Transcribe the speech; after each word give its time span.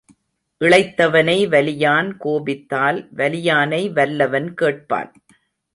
இளைத்தவனை 0.61 1.35
வலியான் 1.47 2.09
கோபித்தால் 2.17 2.99
வலியானை 3.15 3.83
வல்லவன் 3.93 4.53
கேட்பான். 4.53 5.11